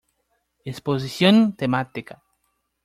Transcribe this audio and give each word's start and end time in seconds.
Exposición 0.71 1.35
temática. 1.61 2.15